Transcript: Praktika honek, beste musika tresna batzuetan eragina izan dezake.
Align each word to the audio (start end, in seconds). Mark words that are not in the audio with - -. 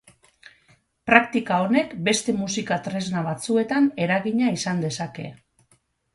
Praktika 1.09 1.59
honek, 1.65 1.93
beste 2.07 2.35
musika 2.39 2.79
tresna 2.89 3.23
batzuetan 3.29 3.93
eragina 4.09 4.51
izan 4.57 4.83
dezake. 4.89 5.29